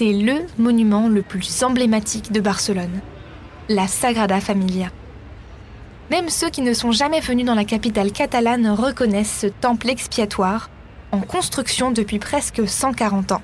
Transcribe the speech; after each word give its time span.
c'est 0.00 0.14
le 0.14 0.46
monument 0.56 1.08
le 1.08 1.20
plus 1.20 1.62
emblématique 1.62 2.32
de 2.32 2.40
Barcelone, 2.40 3.02
la 3.68 3.86
Sagrada 3.86 4.40
Familia. 4.40 4.88
Même 6.10 6.30
ceux 6.30 6.48
qui 6.48 6.62
ne 6.62 6.72
sont 6.72 6.90
jamais 6.90 7.20
venus 7.20 7.44
dans 7.44 7.54
la 7.54 7.66
capitale 7.66 8.10
catalane 8.10 8.66
reconnaissent 8.70 9.40
ce 9.40 9.46
temple 9.48 9.90
expiatoire, 9.90 10.70
en 11.12 11.20
construction 11.20 11.90
depuis 11.90 12.18
presque 12.18 12.66
140 12.66 13.32
ans. 13.32 13.42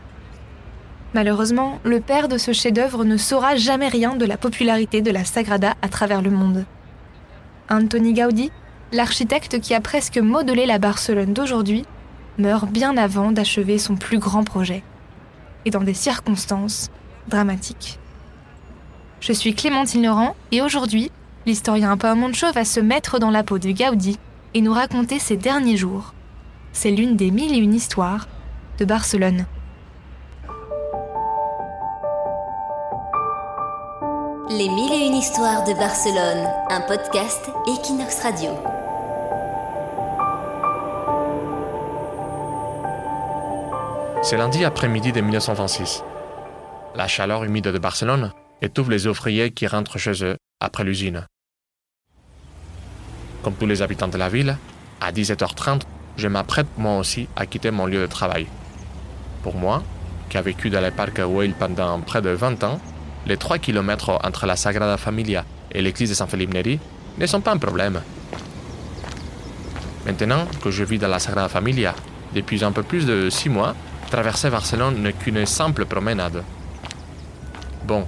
Malheureusement, 1.12 1.79
le 1.84 2.00
père 2.00 2.27
de 2.27 2.39
ce 2.39 2.55
chef-d'œuvre 2.55 3.04
ne 3.04 3.18
saura 3.18 3.57
jamais 3.57 3.88
rien 3.88 4.16
de 4.16 4.25
la 4.25 4.38
popularité 4.38 5.02
de 5.02 5.11
la 5.11 5.27
Sagrada 5.27 5.75
à 5.82 5.91
travers 5.91 6.23
le 6.23 6.30
monde. 6.30 6.64
Antoni 7.68 8.14
Gaudi, 8.14 8.50
l'architecte 8.93 9.61
qui 9.61 9.75
a 9.75 9.82
presque 9.82 10.16
modelé 10.16 10.64
la 10.64 10.79
Barcelone 10.79 11.34
d'aujourd'hui, 11.34 11.84
meurt 12.38 12.70
bien 12.70 12.96
avant 12.96 13.30
d'achever 13.30 13.77
son 13.77 13.96
plus 13.96 14.18
grand 14.18 14.43
projet, 14.43 14.82
et 15.66 15.70
dans 15.70 15.83
des 15.83 15.93
circonstances 15.93 16.91
dramatiques. 17.29 17.98
Je 19.20 19.33
suis 19.33 19.55
Clémentine 19.55 20.06
Laurent 20.06 20.34
et 20.52 20.62
aujourd'hui, 20.62 21.11
l'historien 21.45 21.97
Paul 21.98 22.16
va 22.55 22.65
se 22.65 22.80
mettre 22.80 23.19
dans 23.19 23.30
la 23.30 23.42
peau 23.42 23.59
de 23.59 23.70
Gaudi 23.73 24.19
et 24.55 24.62
nous 24.62 24.73
raconter 24.73 25.19
ses 25.19 25.37
derniers 25.37 25.77
jours. 25.77 26.15
C'est 26.73 26.91
l'une 26.91 27.16
des 27.16 27.30
mille 27.30 27.52
et 27.52 27.59
une 27.59 27.75
histoires 27.75 28.29
de 28.79 28.84
Barcelone. 28.84 29.45
Les 34.48 34.69
mille 34.69 34.92
et 34.92 35.06
une 35.06 35.17
histoires 35.17 35.64
de 35.64 35.73
Barcelone, 35.73 36.48
un 36.70 36.80
podcast 36.83 37.51
Equinox 37.67 38.23
Radio. 38.23 38.86
C'est 44.29 44.37
lundi 44.37 44.65
après-midi 44.65 45.12
de 45.12 45.21
1926. 45.21 46.03
La 46.97 47.07
chaleur 47.07 47.45
humide 47.45 47.69
de 47.69 47.78
Barcelone 47.78 48.33
étouffe 48.61 48.89
les 48.89 49.06
ouvriers 49.06 49.53
qui 49.53 49.69
rentrent 49.69 49.98
chez 49.98 50.25
eux 50.25 50.37
après 50.59 50.83
l'usine. 50.83 51.28
Comme 53.45 53.55
tous 53.55 53.67
les 53.67 53.83
habitants 53.83 54.09
de 54.09 54.19
la 54.19 54.28
ville, 54.28 54.59
à 55.00 55.12
17h30, 55.12 55.83
je 56.17 56.27
m'apprête 56.27 56.67
moi 56.77 56.98
aussi 56.98 57.28
à 57.37 57.47
quitter 57.47 57.70
mon 57.70 57.87
lieu 57.87 58.00
de 58.00 58.06
travail. 58.09 58.48
Pour 59.45 59.55
moi, 59.55 59.84
qui 60.28 60.39
a 60.39 60.43
vécu 60.43 60.70
dans 60.70 60.81
le 60.81 60.91
parc 60.91 61.20
Weil 61.20 61.55
pendant 61.55 62.00
près 62.00 62.20
de 62.20 62.31
20 62.31 62.65
ans, 62.65 62.81
les 63.28 63.37
3 63.37 63.59
km 63.59 64.19
entre 64.25 64.47
la 64.47 64.56
Sagrada 64.56 64.97
Familia 64.97 65.45
et 65.70 65.81
l'église 65.81 66.11
de 66.11 66.15
San 66.17 66.27
Felipe 66.27 66.53
Neri 66.53 66.81
ne 67.17 67.27
sont 67.27 67.43
pas 67.43 67.53
un 67.53 67.59
problème. 67.59 68.03
Maintenant 70.05 70.48
que 70.65 70.72
je 70.72 70.83
vis 70.83 70.98
dans 70.98 71.06
la 71.06 71.20
Sagrada 71.20 71.48
Familia 71.48 71.95
depuis 72.34 72.65
un 72.65 72.72
peu 72.72 72.83
plus 72.83 73.06
de 73.06 73.31
6 73.31 73.50
mois, 73.50 73.77
traverser 74.07 74.51
Barcelone 74.51 75.03
n'est 75.03 75.12
qu'une 75.12 75.45
simple 75.47 75.85
promenade. 75.85 76.45
Bon, 77.85 78.07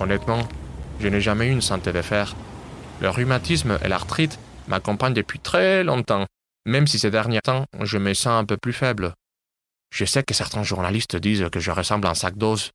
honnêtement, 0.00 0.46
je 1.00 1.08
n'ai 1.08 1.20
jamais 1.20 1.48
eu 1.48 1.52
une 1.52 1.62
santé 1.62 1.92
de 1.92 2.02
fer. 2.02 2.34
Le 3.00 3.10
rhumatisme 3.10 3.78
et 3.82 3.88
l'arthrite 3.88 4.38
m'accompagne 4.68 5.14
depuis 5.14 5.38
très 5.38 5.84
longtemps, 5.84 6.26
même 6.64 6.86
si 6.86 6.98
ces 6.98 7.10
derniers 7.10 7.40
temps, 7.40 7.66
je 7.80 7.98
me 7.98 8.14
sens 8.14 8.40
un 8.40 8.44
peu 8.44 8.56
plus 8.56 8.72
faible. 8.72 9.14
Je 9.90 10.04
sais 10.04 10.22
que 10.22 10.34
certains 10.34 10.62
journalistes 10.62 11.16
disent 11.16 11.48
que 11.50 11.60
je 11.60 11.70
ressemble 11.70 12.06
à 12.06 12.10
un 12.10 12.14
sac 12.14 12.36
d'os. 12.36 12.70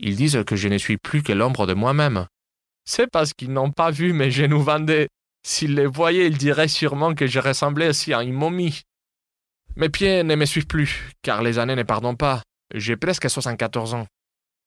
Ils 0.00 0.16
disent 0.16 0.42
que 0.46 0.56
je 0.56 0.68
ne 0.68 0.78
suis 0.78 0.96
plus 0.96 1.22
que 1.22 1.32
l'ombre 1.32 1.66
de 1.66 1.74
moi-même. 1.74 2.26
C'est 2.84 3.10
parce 3.10 3.32
qu'ils 3.34 3.52
n'ont 3.52 3.70
pas 3.70 3.90
vu 3.90 4.12
mes 4.12 4.30
genoux 4.30 4.62
vendés. 4.62 5.08
S'ils 5.46 5.74
les 5.74 5.86
voyaient, 5.86 6.26
ils 6.26 6.38
diraient 6.38 6.68
sûrement 6.68 7.14
que 7.14 7.26
je 7.26 7.38
ressemblais 7.38 7.88
aussi 7.88 8.14
à 8.14 8.22
une 8.22 8.32
momie. 8.32 8.82
Mes 9.78 9.88
pieds 9.88 10.22
ne 10.22 10.34
me 10.34 10.44
suivent 10.44 10.66
plus, 10.66 11.08
car 11.22 11.42
les 11.42 11.58
années 11.58 11.76
ne 11.76 11.82
pardonnent 11.84 12.16
pas. 12.16 12.42
J'ai 12.74 12.96
presque 12.96 13.30
74 13.30 13.94
ans. 13.94 14.06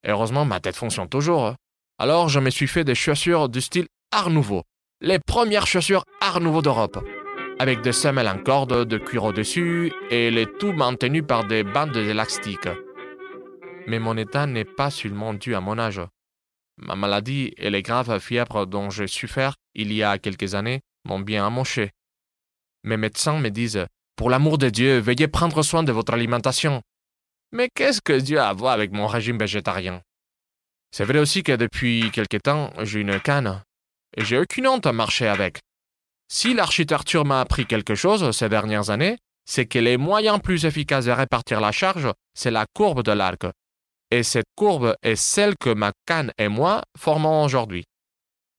Heureusement, 0.07 0.45
ma 0.45 0.59
tête 0.59 0.75
fonctionne 0.75 1.07
toujours. 1.07 1.53
Alors, 1.99 2.29
je 2.29 2.39
me 2.39 2.49
suis 2.49 2.67
fait 2.67 2.83
des 2.83 2.95
chaussures 2.95 3.47
du 3.47 3.61
style 3.61 3.85
Art 4.11 4.31
Nouveau 4.31 4.63
les 5.01 5.17
premières 5.17 5.65
chaussures 5.65 6.05
Art 6.21 6.39
Nouveau 6.39 6.61
d'Europe, 6.61 7.03
avec 7.57 7.81
des 7.81 7.91
semelles 7.91 8.27
en 8.27 8.37
corde 8.37 8.85
de 8.85 8.97
cuir 8.99 9.23
au-dessus 9.23 9.91
et 10.11 10.29
les 10.29 10.45
tout 10.45 10.73
maintenus 10.73 11.23
par 11.27 11.45
des 11.45 11.63
bandes 11.63 11.97
élastiques. 11.97 12.69
Mais 13.87 13.97
mon 13.97 14.15
état 14.15 14.45
n'est 14.45 14.63
pas 14.63 14.91
seulement 14.91 15.33
dû 15.33 15.55
à 15.55 15.59
mon 15.59 15.79
âge. 15.79 16.01
Ma 16.77 16.95
maladie 16.95 17.51
et 17.57 17.71
les 17.71 17.81
graves 17.81 18.19
fièvres 18.19 18.67
dont 18.67 18.91
j'ai 18.91 19.07
souffert 19.07 19.55
il 19.73 19.91
y 19.91 20.03
a 20.03 20.19
quelques 20.19 20.53
années 20.53 20.81
m'ont 21.03 21.19
bien 21.19 21.47
amoché. 21.47 21.89
Mes 22.83 22.97
médecins 22.97 23.39
me 23.39 23.49
disent 23.49 23.85
Pour 24.21 24.29
l'amour 24.29 24.59
de 24.59 24.69
Dieu, 24.69 24.99
veuillez 24.99 25.27
prendre 25.27 25.63
soin 25.63 25.81
de 25.81 25.91
votre 25.91 26.13
alimentation. 26.13 26.83
Mais 27.51 27.69
qu'est-ce 27.73 28.01
que 28.01 28.13
Dieu 28.13 28.37
a 28.37 28.49
à 28.49 28.53
voir 28.53 28.73
avec 28.73 28.91
mon 28.91 29.07
régime 29.07 29.39
végétarien? 29.39 30.03
C'est 30.91 31.05
vrai 31.05 31.17
aussi 31.17 31.41
que 31.41 31.53
depuis 31.53 32.11
quelque 32.11 32.37
temps, 32.37 32.71
j'ai 32.83 32.99
une 32.99 33.19
canne 33.19 33.63
et 34.15 34.23
j'ai 34.23 34.37
aucune 34.37 34.67
honte 34.67 34.85
à 34.85 34.93
marcher 34.93 35.27
avec. 35.27 35.57
Si 36.31 36.53
l'architecture 36.53 37.25
m'a 37.25 37.41
appris 37.41 37.65
quelque 37.65 37.95
chose 37.95 38.29
ces 38.29 38.47
dernières 38.47 38.91
années, 38.91 39.17
c'est 39.45 39.65
que 39.65 39.79
les 39.79 39.97
moyens 39.97 40.39
plus 40.39 40.65
efficaces 40.65 41.05
de 41.05 41.11
répartir 41.11 41.59
la 41.59 41.71
charge, 41.71 42.07
c'est 42.35 42.51
la 42.51 42.67
courbe 42.75 43.01
de 43.01 43.13
l'arc. 43.13 43.47
Et 44.11 44.21
cette 44.21 44.45
courbe 44.55 44.93
est 45.01 45.15
celle 45.15 45.55
que 45.59 45.73
ma 45.73 45.93
canne 46.05 46.31
et 46.37 46.47
moi 46.47 46.83
formons 46.95 47.43
aujourd'hui. 47.43 47.85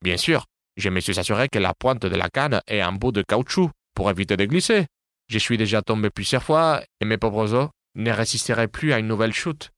Bien 0.02 0.16
sûr, 0.16 0.44
je 0.76 0.88
me 0.88 0.98
suis 0.98 1.20
assuré 1.20 1.46
que 1.46 1.60
la 1.60 1.72
pointe 1.72 2.04
de 2.04 2.16
la 2.16 2.28
canne 2.30 2.60
est 2.66 2.80
un 2.80 2.90
bout 2.90 3.12
de 3.12 3.22
caoutchouc 3.22 3.70
pour 3.94 4.10
éviter 4.10 4.36
de 4.36 4.44
glisser. 4.44 4.86
Je 5.28 5.38
suis 5.38 5.56
déjà 5.56 5.83
tombé 5.83 6.10
plusieurs 6.10 6.43
fois 6.43 6.83
et 7.00 7.05
mes 7.05 7.19
pauvres 7.19 7.55
os 7.55 7.69
ne 7.94 8.10
résisteraient 8.10 8.69
plus 8.69 8.93
à 8.93 8.99
une 8.99 9.06
nouvelle 9.06 9.33
chute. 9.33 9.71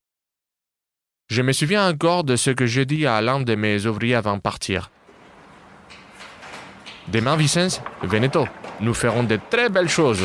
Je 1.28 1.42
me 1.42 1.52
souviens 1.52 1.88
encore 1.88 2.24
de 2.24 2.36
ce 2.36 2.50
que 2.50 2.66
je 2.66 2.82
dis 2.82 3.06
à 3.06 3.20
l'un 3.20 3.40
de 3.40 3.54
mes 3.54 3.86
ouvriers 3.86 4.14
avant 4.14 4.36
de 4.36 4.42
partir. 4.42 4.90
Demain, 7.08 7.36
Vicence, 7.36 7.80
Veneto, 8.02 8.46
nous 8.80 8.94
ferons 8.94 9.24
de 9.24 9.38
très 9.50 9.68
belles 9.68 9.88
choses. 9.88 10.24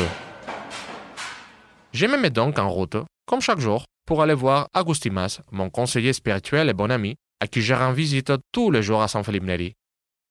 Je 1.92 2.06
me 2.06 2.16
mets 2.16 2.30
donc 2.30 2.58
en 2.58 2.68
route, 2.68 2.96
comme 3.26 3.40
chaque 3.40 3.60
jour, 3.60 3.84
pour 4.06 4.22
aller 4.22 4.34
voir 4.34 4.68
Agustimas, 4.74 5.40
mon 5.52 5.70
conseiller 5.70 6.12
spirituel 6.12 6.68
et 6.68 6.74
bon 6.74 6.90
ami, 6.90 7.16
à 7.40 7.46
qui 7.46 7.62
je 7.62 7.74
rends 7.74 7.92
visite 7.92 8.32
tous 8.52 8.70
les 8.70 8.82
jours 8.82 9.02
à 9.02 9.08
San 9.08 9.24
Felipe 9.24 9.44
Neri, 9.44 9.74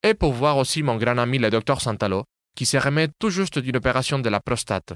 et 0.04 0.14
pour 0.14 0.34
voir 0.34 0.58
aussi 0.58 0.84
mon 0.84 0.98
grand 0.98 1.18
ami 1.18 1.38
le 1.38 1.50
docteur 1.50 1.82
Santalo, 1.82 2.24
qui 2.59 2.66
se 2.66 2.75
remet 2.75 3.08
tout 3.18 3.30
juste 3.30 3.58
d'une 3.58 3.78
opération 3.78 4.20
de 4.20 4.28
la 4.28 4.42
prostate. 4.42 4.92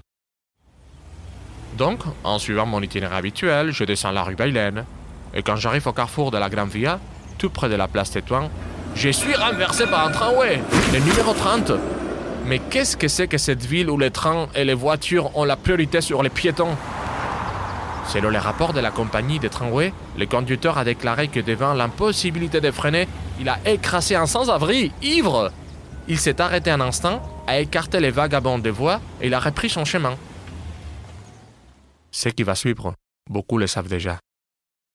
Donc, 1.77 2.01
en 2.25 2.37
suivant 2.37 2.65
mon 2.65 2.81
itinéraire 2.81 3.19
habituel, 3.19 3.71
je 3.71 3.85
descends 3.85 4.11
la 4.11 4.23
rue 4.23 4.35
Bailène, 4.35 4.83
et 5.33 5.43
quand 5.43 5.55
j'arrive 5.55 5.87
au 5.87 5.93
carrefour 5.93 6.29
de 6.29 6.37
la 6.37 6.49
Grande 6.49 6.71
Via, 6.71 6.99
tout 7.37 7.49
près 7.49 7.69
de 7.69 7.75
la 7.75 7.87
place 7.87 8.11
Tétouan, 8.11 8.49
je 8.95 9.07
suis 9.07 9.33
renversé 9.33 9.85
par 9.85 10.05
un 10.05 10.11
tramway, 10.11 10.61
le 10.91 10.99
numéro 10.99 11.31
30. 11.31 11.71
Mais 12.47 12.59
qu'est-ce 12.59 12.97
que 12.97 13.07
c'est 13.07 13.29
que 13.29 13.37
cette 13.37 13.63
ville 13.63 13.89
où 13.89 13.97
les 13.97 14.11
trains 14.11 14.49
et 14.55 14.65
les 14.65 14.73
voitures 14.73 15.33
ont 15.37 15.45
la 15.45 15.55
priorité 15.55 16.01
sur 16.01 16.21
les 16.21 16.29
piétons? 16.29 16.75
Selon 18.09 18.29
les 18.29 18.39
rapports 18.39 18.73
de 18.73 18.81
la 18.81 18.91
compagnie 18.91 19.39
des 19.39 19.49
tramways, 19.49 19.93
le 20.17 20.25
conducteur 20.25 20.77
a 20.77 20.83
déclaré 20.83 21.29
que 21.29 21.39
devant 21.39 21.73
l'impossibilité 21.73 22.59
de 22.59 22.71
freiner, 22.71 23.07
il 23.39 23.47
a 23.47 23.57
écrasé 23.65 24.17
un 24.17 24.25
sans-abri, 24.25 24.91
ivre. 25.01 25.53
Il 26.07 26.19
s'est 26.19 26.41
arrêté 26.41 26.69
un 26.69 26.81
instant, 26.81 27.21
a 27.47 27.59
écarté 27.59 27.99
les 27.99 28.11
vagabonds 28.11 28.59
des 28.59 28.71
voies 28.71 29.01
et 29.21 29.27
il 29.27 29.33
a 29.33 29.39
repris 29.39 29.69
son 29.69 29.85
chemin. 29.85 30.17
Ce 32.11 32.29
qui 32.29 32.43
va 32.43 32.55
suivre, 32.55 32.93
beaucoup 33.29 33.57
le 33.57 33.67
savent 33.67 33.87
déjà. 33.87 34.19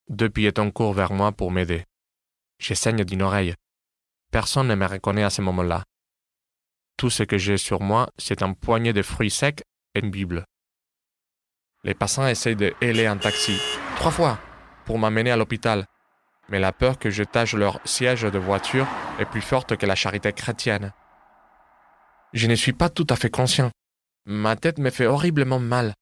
Deux 0.09 0.31
piétons 0.31 0.71
courent 0.71 0.93
vers 0.93 1.13
moi 1.13 1.33
pour 1.33 1.51
m'aider. 1.51 1.85
Je 2.59 2.75
saigne 2.75 3.05
d'une 3.05 3.23
oreille. 3.23 3.55
Personne 4.31 4.69
ne 4.69 4.75
me 4.75 4.87
reconnaît 4.87 5.25
à 5.25 5.31
ce 5.31 5.43
moment-là. 5.43 5.85
Tout 6.97 7.11
ce 7.11 7.23
que 7.23 7.39
j'ai 7.39 7.57
sur 7.57 7.81
moi, 7.81 8.09
c'est 8.19 8.43
un 8.43 8.53
poignet 8.53 8.93
de 8.93 9.03
fruits 9.03 9.31
secs 9.31 9.63
et 9.95 10.01
une 10.01 10.11
Bible. 10.11 10.45
Les 11.85 11.95
passants 11.95 12.27
essayent 12.27 12.57
de 12.57 12.75
héler 12.81 13.07
un 13.07 13.17
taxi, 13.17 13.57
trois 13.97 14.11
fois, 14.11 14.39
pour 14.85 14.99
m'amener 14.99 15.31
à 15.31 15.37
l'hôpital. 15.37 15.87
Mais 16.49 16.59
la 16.59 16.73
peur 16.73 16.99
que 16.99 17.11
je 17.11 17.23
tâche 17.23 17.55
leur 17.55 17.81
siège 17.85 18.23
de 18.23 18.39
voiture 18.39 18.87
est 19.19 19.27
plus 19.27 19.43
forte 19.43 19.77
que 19.77 19.87
la 19.87 19.95
charité 19.95 20.33
chrétienne. 20.33 20.93
Je 22.35 22.47
ne 22.47 22.55
suis 22.55 22.73
pas 22.73 22.91
tout 22.91 23.07
à 23.09 23.17
fait 23.17 23.31
conscient. 23.31 23.71
Ma 24.27 24.57
tête 24.57 24.79
me 24.79 24.91
fait 24.91 25.07
horriblement 25.07 25.59
mal. 25.59 25.95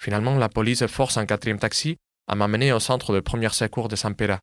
Finalement, 0.00 0.36
la 0.36 0.48
police 0.48 0.86
force 0.86 1.16
un 1.16 1.26
quatrième 1.26 1.58
taxi 1.58 1.96
à 2.28 2.36
m'amener 2.36 2.72
au 2.72 2.78
centre 2.78 3.12
de 3.12 3.20
premier 3.20 3.48
secours 3.50 3.88
de 3.88 3.96
San 3.96 4.14
Pera. 4.14 4.38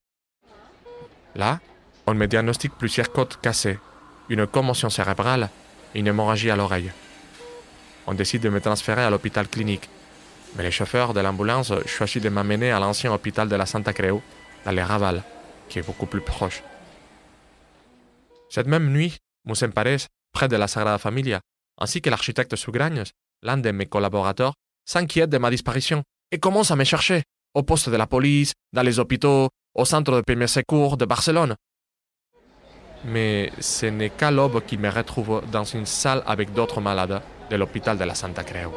Là, 1.35 1.59
on 2.07 2.13
me 2.13 2.27
diagnostique 2.27 2.73
plusieurs 2.77 3.11
côtes 3.11 3.39
cassées, 3.41 3.79
une 4.29 4.45
commotion 4.45 4.89
cérébrale 4.89 5.49
et 5.95 5.99
une 5.99 6.07
hémorragie 6.07 6.51
à 6.51 6.55
l'oreille. 6.55 6.91
On 8.07 8.13
décide 8.13 8.41
de 8.41 8.49
me 8.49 8.59
transférer 8.59 9.03
à 9.03 9.09
l'hôpital 9.09 9.47
clinique, 9.47 9.89
mais 10.55 10.63
les 10.63 10.71
chauffeurs 10.71 11.13
de 11.13 11.21
l'ambulance 11.21 11.71
choisissent 11.85 12.21
de 12.21 12.29
m'amener 12.29 12.71
à 12.71 12.79
l'ancien 12.79 13.13
hôpital 13.13 13.47
de 13.47 13.55
la 13.55 13.65
Santa 13.65 13.93
Creu, 13.93 14.19
dans 14.65 14.71
les 14.71 14.83
Raval, 14.83 15.23
qui 15.69 15.79
est 15.79 15.85
beaucoup 15.85 16.05
plus 16.05 16.21
proche. 16.21 16.63
Cette 18.49 18.67
même 18.67 18.89
nuit, 18.89 19.17
Moussem 19.45 19.71
Pares, 19.71 20.07
près 20.31 20.47
de 20.47 20.55
la 20.55 20.67
Sagrada 20.67 20.97
Familia, 20.97 21.41
ainsi 21.79 22.01
que 22.01 22.09
l'architecte 22.09 22.55
Sugragnes, 22.55 23.03
l'un 23.41 23.57
de 23.57 23.71
mes 23.71 23.85
collaborateurs, 23.85 24.53
s'inquiète 24.85 25.29
de 25.29 25.37
ma 25.37 25.49
disparition 25.49 26.03
et 26.31 26.39
commence 26.39 26.71
à 26.71 26.75
me 26.75 26.83
chercher, 26.83 27.23
au 27.53 27.63
poste 27.63 27.89
de 27.89 27.97
la 27.97 28.07
police, 28.07 28.53
dans 28.73 28.83
les 28.83 28.99
hôpitaux, 28.99 29.49
au 29.75 29.85
centre 29.85 30.15
de 30.15 30.21
premiers 30.21 30.47
secours 30.47 30.97
de 30.97 31.05
Barcelone. 31.05 31.55
Mais 33.05 33.51
ce 33.59 33.87
n'est 33.87 34.11
qu'à 34.11 34.31
l'aube 34.31 34.63
qu'il 34.65 34.79
me 34.79 34.89
retrouve 34.89 35.41
dans 35.51 35.63
une 35.63 35.85
salle 35.85 36.23
avec 36.27 36.53
d'autres 36.53 36.81
malades 36.81 37.21
de 37.49 37.55
l'hôpital 37.55 37.97
de 37.97 38.03
la 38.03 38.15
Santa 38.15 38.43
Creu. 38.43 38.69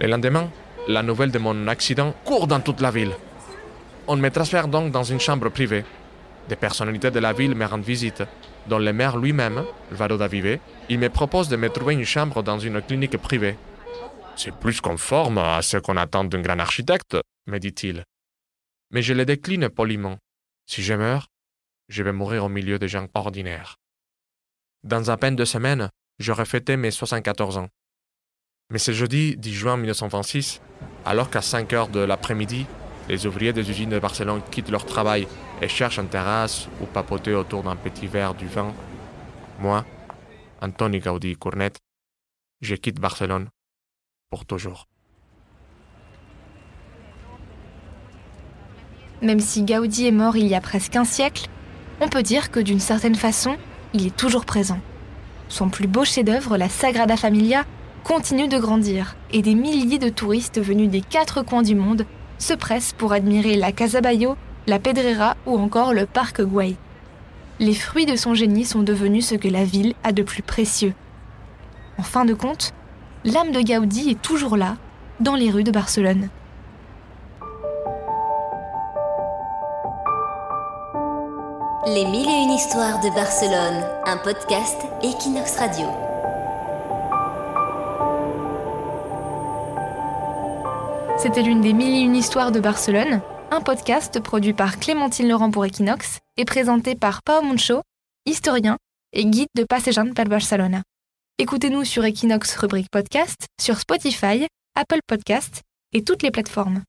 Le 0.00 0.06
lendemain, 0.06 0.50
la 0.88 1.02
nouvelle 1.02 1.30
de 1.30 1.38
mon 1.38 1.68
accident 1.68 2.14
court 2.24 2.46
dans 2.46 2.60
toute 2.60 2.80
la 2.80 2.90
ville. 2.90 3.12
On 4.06 4.16
me 4.16 4.30
transfère 4.30 4.68
donc 4.68 4.90
dans 4.90 5.04
une 5.04 5.20
chambre 5.20 5.50
privée. 5.50 5.84
Des 6.48 6.56
personnalités 6.56 7.10
de 7.10 7.18
la 7.18 7.34
ville 7.34 7.54
me 7.54 7.66
rendent 7.66 7.82
visite, 7.84 8.22
dont 8.68 8.78
le 8.78 8.92
maire 8.92 9.16
lui-même, 9.16 9.64
Varo 9.90 10.16
Davive, 10.16 10.58
il 10.88 10.98
me 10.98 11.08
propose 11.08 11.48
de 11.48 11.56
me 11.56 11.68
trouver 11.68 11.94
une 11.94 12.04
chambre 12.04 12.42
dans 12.42 12.58
une 12.58 12.80
clinique 12.82 13.16
privée. 13.16 13.56
C'est 14.36 14.54
plus 14.54 14.80
conforme 14.80 15.38
à 15.38 15.62
ce 15.62 15.78
qu'on 15.78 15.96
attend 15.96 16.24
d'un 16.24 16.40
grand 16.40 16.58
architecte, 16.58 17.16
me 17.46 17.58
dit-il. 17.58 18.04
Mais 18.92 19.02
je 19.02 19.14
le 19.14 19.24
décline 19.24 19.68
poliment. 19.68 20.18
Si 20.66 20.82
je 20.82 20.94
meurs, 20.94 21.26
je 21.88 22.02
vais 22.02 22.12
mourir 22.12 22.44
au 22.44 22.48
milieu 22.48 22.78
des 22.78 22.88
gens 22.88 23.06
ordinaires. 23.14 23.76
Dans 24.84 25.08
à 25.08 25.16
peine 25.16 25.34
deux 25.34 25.44
semaines, 25.44 25.88
j'aurai 26.18 26.44
fêté 26.44 26.76
mes 26.76 26.90
74 26.90 27.58
ans. 27.58 27.68
Mais 28.70 28.78
ce 28.78 28.92
jeudi 28.92 29.36
10 29.36 29.54
juin 29.54 29.76
1926, 29.76 30.60
alors 31.04 31.30
qu'à 31.30 31.40
5 31.40 31.72
heures 31.72 31.88
de 31.88 32.00
l'après-midi, 32.00 32.66
les 33.08 33.26
ouvriers 33.26 33.52
des 33.52 33.70
usines 33.70 33.90
de 33.90 33.98
Barcelone 33.98 34.42
quittent 34.50 34.70
leur 34.70 34.84
travail 34.84 35.26
et 35.62 35.68
cherchent 35.68 35.98
une 35.98 36.08
terrasse 36.08 36.68
ou 36.80 36.86
papoter 36.86 37.34
autour 37.34 37.62
d'un 37.62 37.76
petit 37.76 38.06
verre 38.06 38.34
du 38.34 38.46
vin. 38.46 38.72
Moi, 39.58 39.84
Antoni 40.60 41.00
Gaudi 41.00 41.34
Cournet, 41.36 41.72
je 42.60 42.74
quitte 42.74 43.00
Barcelone 43.00 43.48
pour 44.30 44.44
toujours. 44.44 44.88
Même 49.22 49.40
si 49.40 49.64
Gaudi 49.64 50.06
est 50.06 50.12
mort 50.12 50.36
il 50.36 50.46
y 50.46 50.54
a 50.54 50.60
presque 50.60 50.94
un 50.94 51.04
siècle, 51.04 51.48
on 52.00 52.08
peut 52.08 52.22
dire 52.22 52.50
que 52.50 52.60
d'une 52.60 52.78
certaine 52.78 53.16
façon, 53.16 53.56
il 53.94 54.06
est 54.06 54.16
toujours 54.16 54.44
présent. 54.44 54.80
Son 55.48 55.70
plus 55.70 55.88
beau 55.88 56.04
chef-d'œuvre, 56.04 56.56
la 56.56 56.68
Sagrada 56.68 57.16
Familia, 57.16 57.64
continue 58.04 58.48
de 58.48 58.58
grandir 58.58 59.16
et 59.32 59.42
des 59.42 59.54
milliers 59.54 59.98
de 59.98 60.08
touristes 60.08 60.60
venus 60.60 60.88
des 60.88 61.00
quatre 61.00 61.42
coins 61.42 61.62
du 61.62 61.74
monde 61.74 62.06
se 62.38 62.54
pressent 62.54 62.92
pour 62.92 63.12
admirer 63.12 63.56
la 63.56 63.72
Casa 63.72 64.00
Bayo, 64.00 64.36
la 64.66 64.78
Pedrera 64.78 65.36
ou 65.46 65.58
encore 65.58 65.92
le 65.92 66.06
parc 66.06 66.40
Güell. 66.42 66.76
Les 67.60 67.74
fruits 67.74 68.06
de 68.06 68.16
son 68.16 68.34
génie 68.34 68.64
sont 68.64 68.82
devenus 68.82 69.26
ce 69.26 69.34
que 69.34 69.48
la 69.48 69.64
ville 69.64 69.94
a 70.04 70.12
de 70.12 70.22
plus 70.22 70.42
précieux. 70.42 70.94
En 71.98 72.04
fin 72.04 72.24
de 72.24 72.34
compte, 72.34 72.72
l'âme 73.24 73.50
de 73.50 73.60
Gaudi 73.60 74.10
est 74.10 74.22
toujours 74.22 74.56
là, 74.56 74.76
dans 75.20 75.34
les 75.34 75.50
rues 75.50 75.64
de 75.64 75.72
Barcelone. 75.72 76.28
Les 81.86 82.04
mille 82.04 82.28
et 82.28 82.42
une 82.44 82.52
histoires 82.52 83.00
de 83.00 83.08
Barcelone, 83.14 83.82
un 84.06 84.18
podcast 84.18 84.76
Equinox 85.02 85.56
Radio. 85.56 86.07
C'était 91.20 91.42
l'une 91.42 91.60
des 91.60 91.72
mille 91.72 91.96
et 91.96 92.00
une 92.00 92.14
histoires 92.14 92.52
de 92.52 92.60
Barcelone, 92.60 93.20
un 93.50 93.60
podcast 93.60 94.20
produit 94.20 94.52
par 94.52 94.78
Clémentine 94.78 95.28
Laurent 95.28 95.50
pour 95.50 95.64
Equinox 95.64 96.20
et 96.36 96.44
présenté 96.44 96.94
par 96.94 97.24
Pao 97.24 97.42
Moncho, 97.42 97.82
historien 98.24 98.76
et 99.12 99.26
guide 99.26 99.48
de 99.56 99.64
Passejant 99.64 100.12
per 100.14 100.26
Barcelona. 100.26 100.84
Écoutez-nous 101.38 101.82
sur 101.82 102.04
Equinox 102.04 102.54
rubrique 102.54 102.90
podcast, 102.92 103.46
sur 103.60 103.80
Spotify, 103.80 104.46
Apple 104.76 105.00
Podcast 105.08 105.62
et 105.92 106.04
toutes 106.04 106.22
les 106.22 106.30
plateformes. 106.30 106.84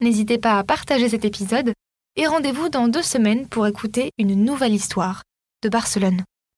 N'hésitez 0.00 0.38
pas 0.38 0.58
à 0.58 0.64
partager 0.64 1.10
cet 1.10 1.26
épisode 1.26 1.74
et 2.16 2.26
rendez-vous 2.26 2.70
dans 2.70 2.88
deux 2.88 3.02
semaines 3.02 3.46
pour 3.46 3.66
écouter 3.66 4.10
une 4.16 4.42
nouvelle 4.42 4.72
histoire 4.72 5.22
de 5.62 5.68
Barcelone. 5.68 6.24